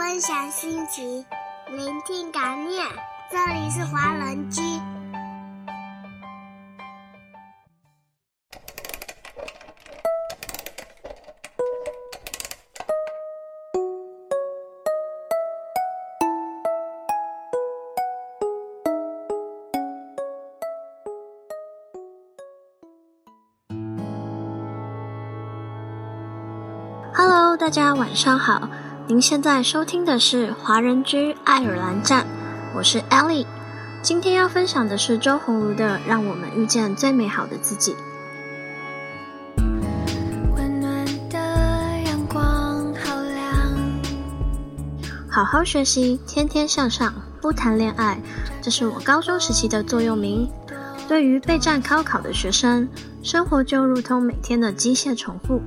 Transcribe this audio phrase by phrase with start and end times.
[0.00, 1.26] 分享心情，
[1.68, 2.82] 聆听感念。
[3.30, 4.62] 这里是华人居。
[27.58, 28.68] 大家晚上好。
[29.10, 32.24] 您现在收听的是华人居爱尔兰站，
[32.76, 33.44] 我是 Ellie。
[34.02, 37.96] 今天要分享的是周鸿儒的《让我们遇见最美好的自己》。
[40.54, 41.38] 温暖的
[42.06, 43.52] 阳光好亮，
[45.28, 48.20] 好好学习，天天向上，不谈恋爱，
[48.62, 50.48] 这是我高中时期的座右铭。
[51.08, 52.88] 对于备战高考的学生，
[53.24, 55.60] 生活就如同每天的机械重复，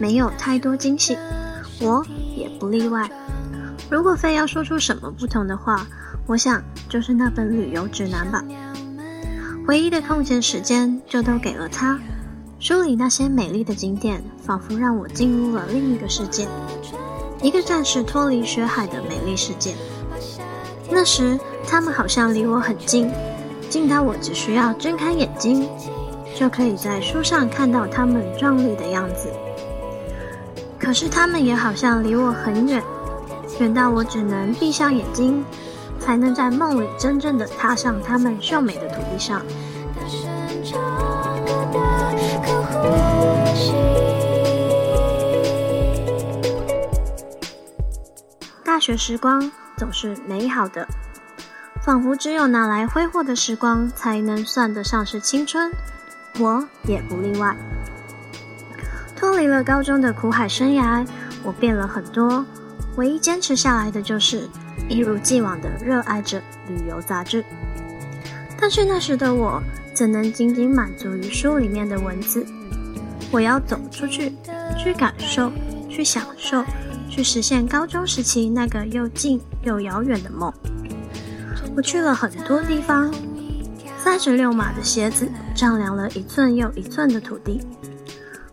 [0.00, 1.16] 没有太多惊喜。
[1.80, 2.27] 我也
[2.58, 3.08] 不例外。
[3.90, 5.86] 如果非要说出什么不同的话，
[6.26, 8.44] 我想就是那本旅游指南吧。
[9.66, 11.98] 唯一的空闲时间就都给了他。
[12.58, 16.48] 书里那些美丽的景点，仿佛让我进入了另一个世界，
[17.40, 19.74] 一个暂时脱离学海的美丽世界。
[20.90, 23.10] 那时，他们好像离我很近，
[23.70, 25.68] 近到我只需要睁开眼睛，
[26.34, 29.30] 就可以在书上看到他们壮丽的样子。
[30.88, 32.82] 可是他们也好像离我很远，
[33.60, 35.44] 远到我只能闭上眼睛，
[36.00, 39.42] 才能在梦里真正的踏上他们秀美的土地上。
[48.64, 48.80] 大。
[48.80, 50.88] 学时光总是美好的，
[51.84, 55.70] 仿佛只有拿来挥霍的时光才能算得上是青春，
[56.38, 57.54] 我也不例外。
[59.18, 61.04] 脱离了高中的苦海生涯，
[61.42, 62.46] 我变了很多。
[62.94, 64.48] 唯一坚持下来的就是
[64.88, 67.44] 一如既往的热爱着旅游杂志。
[68.56, 69.60] 但是那时的我，
[69.92, 72.46] 怎能仅仅满足于书里面的文字？
[73.32, 74.36] 我要走出去，
[74.78, 75.50] 去感受，
[75.88, 76.64] 去享受，
[77.10, 80.52] 去实现高中时期那个又近又遥远的梦。
[81.74, 83.12] 我去了很多地方，
[83.96, 87.60] 三十六码的鞋子丈量了一寸又一寸的土地。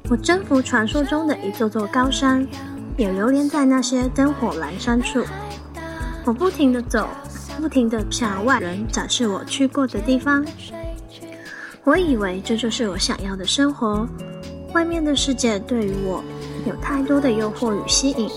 [0.07, 2.47] 我征服传说中的一座座高山，
[2.95, 5.23] 也流连在那些灯火阑珊处。
[6.23, 7.07] 我不停地走，
[7.59, 10.45] 不停地向外人展示我去过的地方。
[11.83, 14.07] 我以为这就是我想要的生活。
[14.73, 16.23] 外面的世界对于我
[16.67, 18.29] 有太多的诱惑与吸引。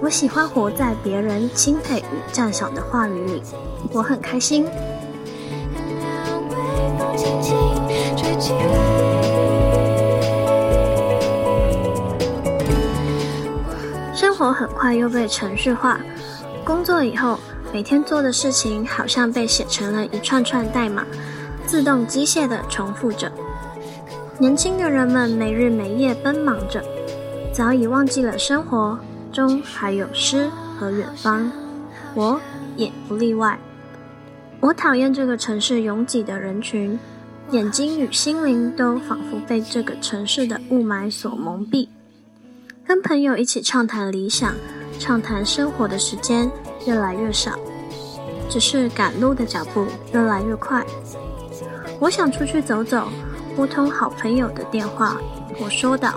[0.00, 3.42] 我喜欢活在别人钦佩与赞赏的话语里，
[3.92, 4.64] 我很开心。
[4.64, 4.70] 微
[6.98, 7.56] 风轻轻
[8.16, 8.52] 吹起
[14.46, 15.98] 活很快又被程序化，
[16.64, 17.36] 工作以后，
[17.72, 21.04] 每天做的事情好像被写成了一串串代码，
[21.66, 23.32] 自动机械的重复着。
[24.38, 26.80] 年轻的人们没日没夜奔忙着，
[27.52, 28.96] 早已忘记了生活
[29.32, 31.50] 中还有诗和远方。
[32.14, 32.40] 我
[32.76, 33.58] 也不例外。
[34.60, 36.96] 我讨厌这个城市拥挤的人群，
[37.50, 41.88] 眼睛与心灵都仿佛被这个城市的雾霾所蒙蔽。
[42.86, 44.54] 跟朋友一起畅谈理想、
[45.00, 46.48] 畅谈生活的时间
[46.86, 47.58] 越来越少，
[48.48, 50.86] 只是赶路的脚步越来越快。
[51.98, 53.08] 我想出去走走，
[53.56, 55.16] 拨通好朋友的电话。
[55.58, 56.14] 我说道。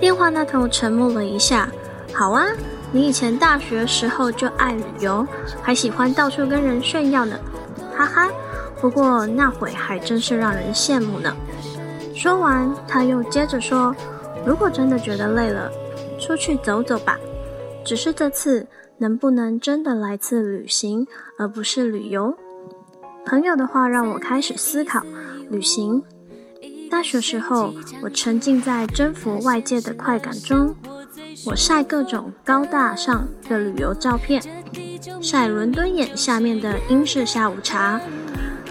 [0.00, 1.68] 电话那头沉默了一下。
[2.12, 2.44] 好啊，
[2.90, 5.24] 你以前大学时候就爱旅游，
[5.62, 7.38] 还喜欢到处跟人炫耀呢，
[7.96, 8.28] 哈哈。
[8.80, 11.32] 不过那会还真是让人羡慕呢。
[12.16, 13.94] 说完，他又接着说。
[14.46, 15.70] 如果真的觉得累了，
[16.20, 17.18] 出去走走吧。
[17.84, 18.66] 只是这次
[18.98, 21.06] 能不能真的来次旅行，
[21.38, 22.34] 而不是旅游？
[23.26, 25.02] 朋友的话让我开始思考
[25.50, 26.02] 旅行。
[26.90, 30.74] 大学时候，我沉浸在征服外界的快感中，
[31.46, 34.42] 我晒各种高大上的旅游照片，
[35.20, 38.00] 晒伦敦眼下面的英式下午茶，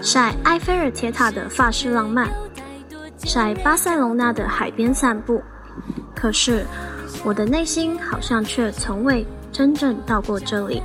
[0.00, 2.30] 晒埃菲尔铁塔的法式浪漫，
[3.18, 5.42] 晒巴塞隆纳的海边散步。
[6.14, 6.64] 可是，
[7.24, 10.82] 我的内心好像却从未真正到过这里。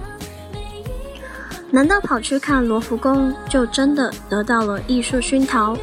[1.71, 5.77] 难道跑去看罗浮宫就真的得到了艺术熏陶？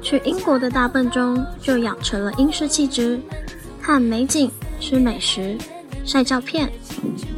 [0.00, 3.18] 去英国的大笨钟就养成了英式气质？
[3.82, 5.58] 看美景、吃美食、
[6.04, 6.70] 晒照片，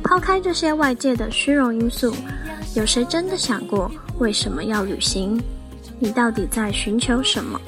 [0.03, 2.15] 抛开这些外界的虚荣因素，
[2.75, 5.41] 有谁真的想过为什么要旅行？
[5.99, 7.59] 你到底在寻求什么？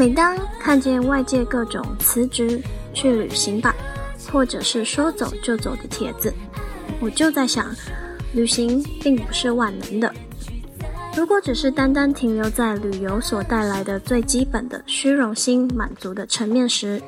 [0.00, 2.58] 每当看见外界各种辞职
[2.94, 3.76] 去旅行吧，
[4.32, 6.32] 或者是说走就走的帖子，
[7.00, 7.66] 我就在想，
[8.32, 10.10] 旅行并不是万能的。
[11.14, 17.02] 如果只是单单停留在旅游所带来的最基本的虚荣心满足的层面时，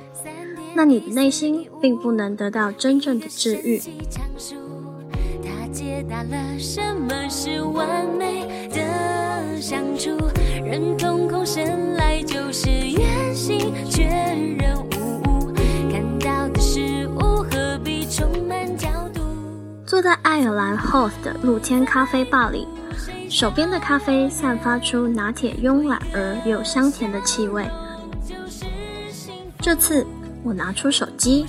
[0.75, 3.81] 那你的内心并不能得到真正的治愈。
[5.73, 10.11] 解答了什么是完美的相处，
[10.63, 15.53] 人空空生来就是圆形，确认无误，
[15.91, 19.23] 看到的事物何必充满角度？
[19.87, 22.69] 坐在爱尔兰 Host 的露天咖啡吧里，
[23.31, 27.67] 手边的咖啡散发出拿铁慵懒而又香甜的气味。
[29.59, 30.07] 这次
[30.43, 31.47] 我拿出手机，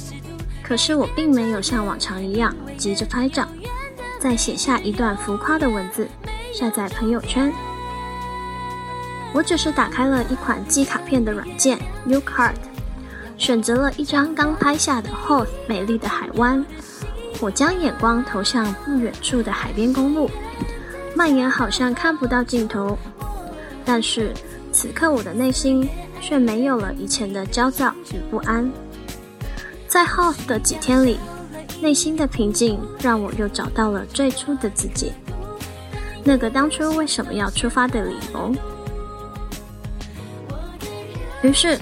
[0.63, 3.45] 可是我并没有像往常一样急着拍照，
[4.23, 6.07] 再写下一段浮夸的文字
[6.53, 7.51] 晒在朋友圈。
[9.33, 11.77] 我只是打开了一款寄卡片的软件
[12.07, 12.53] Ucard，
[13.37, 16.65] 选择了一张刚拍下的 h o t 美丽的海湾。
[17.41, 20.31] 我将眼光投向不远处的海边公路，
[21.13, 22.97] 蔓延好像看不到尽头。
[23.83, 24.33] 但是
[24.71, 25.85] 此刻我的内心
[26.21, 28.71] 却没有了以前的焦躁与不安。
[29.85, 31.19] 在 h o t 的几天里，
[31.83, 35.11] 内心的平静让我又找到了最初的自己，
[36.23, 38.55] 那个当初为什么要出发的理由。
[41.41, 41.77] 于是，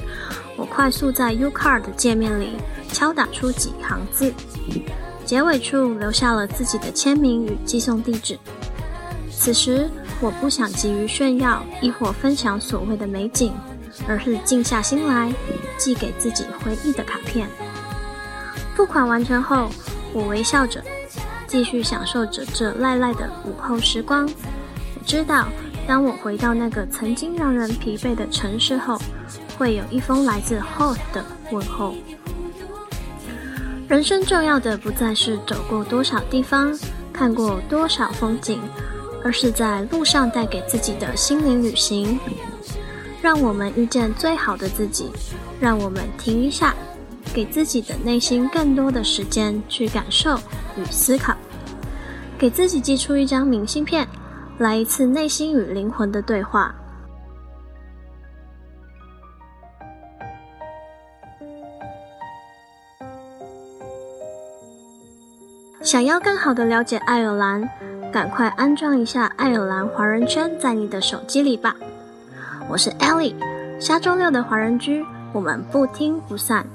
[0.58, 2.54] 我快速在 Ucard 的界面里
[2.92, 4.34] 敲打出几行字。
[5.24, 8.40] 结尾处留下了自己的签名与寄送地址。
[9.30, 9.88] 此时，
[10.20, 13.54] 我不想急于炫耀，亦或分享所谓的美景，
[14.08, 15.32] 而是静下心来，
[15.78, 17.48] 寄给自己回忆的卡片。
[18.76, 19.70] 付款完成后，
[20.14, 20.84] 我微笑着，
[21.48, 24.26] 继续享受着这赖赖的午后时光。
[24.96, 25.48] 我知道，
[25.88, 29.00] 当我回到那个曾经让人疲惫的城市后，
[29.58, 31.96] 会有一封来自 “hot” 的问候。
[33.88, 36.78] 人生重要的不再是走过多少地方，
[37.12, 38.62] 看过多少风景，
[39.24, 42.18] 而是在路上带给自己的心灵旅行。
[43.22, 45.12] 让我们遇见最好的自己，
[45.60, 46.74] 让我们停一下，
[47.34, 50.36] 给自己的内心更多的时间去感受
[50.78, 51.36] 与思考，
[52.38, 54.08] 给自己寄出一张明信片，
[54.58, 56.76] 来一次内心与灵魂的对话。
[65.82, 67.68] 想要更好的了解爱尔兰，
[68.12, 71.76] 赶快安装一下爱尔兰华人圈在你的手机里吧。
[72.70, 73.34] 我是 Ellie，
[73.80, 75.04] 下周六的华人居，
[75.34, 76.66] 我们不听不散。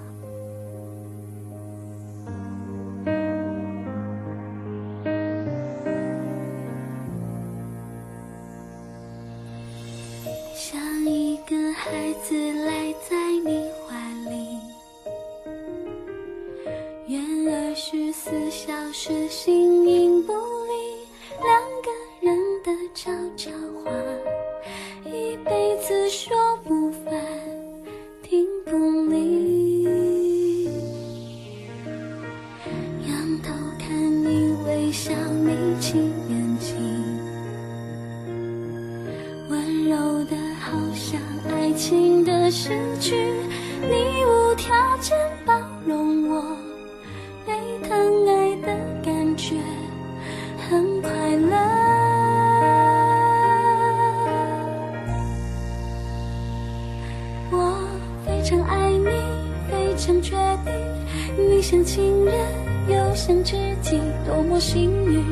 [64.66, 65.24] 幸运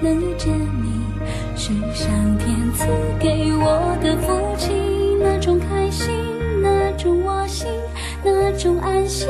[0.00, 1.04] 能遇见你。
[1.54, 2.08] 是上
[2.38, 2.86] 天赐
[3.18, 4.72] 给我的福气，
[5.22, 6.08] 那种开心，
[6.62, 7.68] 那种窝心，
[8.24, 9.28] 那种安心。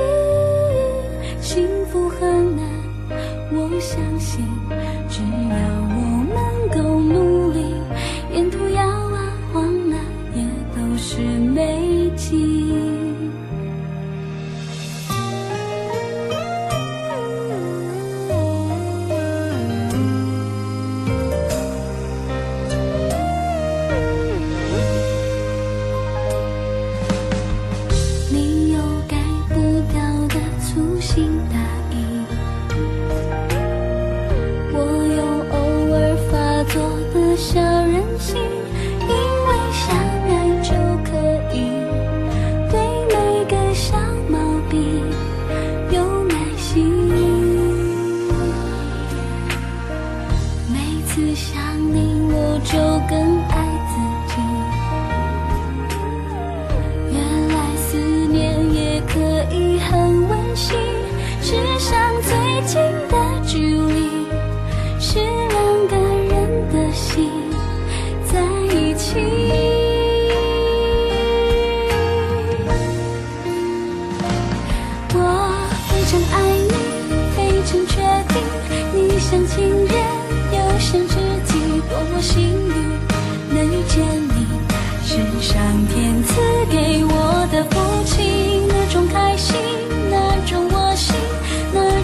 [52.73, 53.30] 就更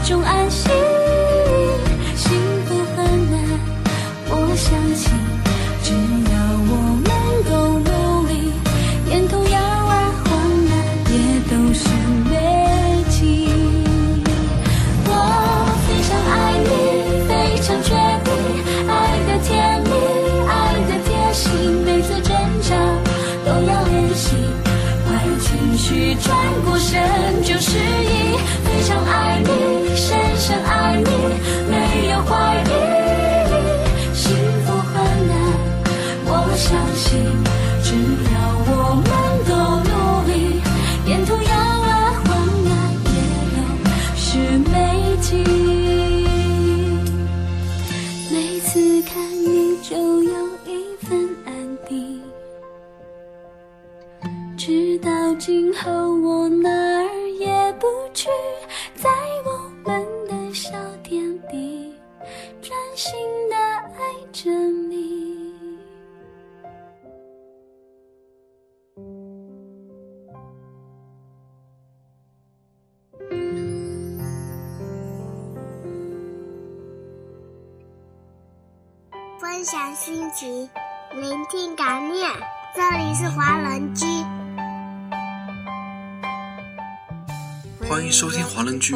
[0.06, 0.68] 中安息。
[2.14, 2.30] 幸
[2.64, 3.36] 福很难，
[4.28, 5.10] 我相信，
[5.82, 5.92] 只
[6.30, 6.34] 要
[6.70, 6.72] 我
[7.02, 7.10] 们
[7.42, 7.90] 够努
[8.28, 8.52] 力，
[9.10, 10.30] 沿途遥而患
[10.64, 10.70] 难
[11.10, 11.14] 也
[11.50, 11.82] 都是
[12.30, 12.32] 美
[13.10, 13.50] 景。
[15.08, 15.10] 我
[15.82, 16.70] 非常爱你，
[17.26, 17.90] 非常确
[18.22, 18.30] 定，
[18.88, 18.94] 爱
[19.26, 19.90] 的甜蜜，
[20.46, 20.54] 爱
[20.86, 21.50] 的贴心，
[21.84, 22.30] 每次争
[22.62, 22.76] 吵
[23.44, 24.36] 都要练习，
[25.04, 25.10] 坏
[25.40, 26.30] 情绪转
[26.64, 27.02] 过身
[49.06, 52.20] 看你就有一份安定，
[54.58, 57.08] 直到今后我哪儿
[57.38, 58.28] 也不去，
[79.56, 80.68] 分享心情，
[81.18, 82.30] 聆听感念。
[82.74, 84.04] 这里是华人居，
[87.88, 88.94] 欢迎收听华人居，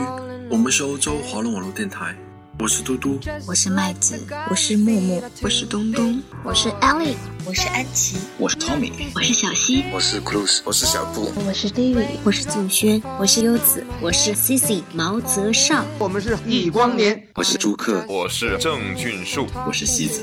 [0.50, 2.14] 我们是欧洲华人网络电台，
[2.58, 7.14] 我是嘟嘟，我是麦子，我是木木，我是东东，我是 Ellie，
[7.46, 20.22] 我是安琪，我是 Tommy，我是小溪，我是 Cruz，我是小布，我是 David，我是祖轩，我是优子，我是 Cici 毛泽少，我们是易光年，我是朱克，我是郑俊树，我是西子。